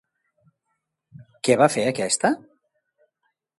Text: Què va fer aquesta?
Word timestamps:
Què 1.49 1.59
va 1.63 1.69
fer 1.75 1.85
aquesta? 1.93 2.35